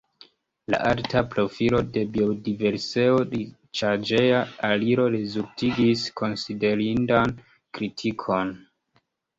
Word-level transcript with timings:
La 0.73 0.77
alta 0.91 1.21
profilo 1.33 1.81
de 1.97 2.05
biodiverseo-riĉaĵeja 2.15 4.41
aliro 4.73 5.07
rezultigis 5.19 6.09
konsiderindan 6.23 7.37
kritikon. 7.79 8.53